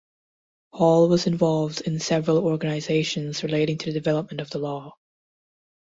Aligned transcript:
Hall 0.73 1.09
was 1.09 1.27
involved 1.27 1.81
in 1.81 1.99
several 1.99 2.39
organizations 2.43 3.43
relating 3.43 3.77
to 3.77 3.85
the 3.93 3.99
development 3.99 4.41
of 4.41 4.49
the 4.49 4.57
law. 4.57 4.95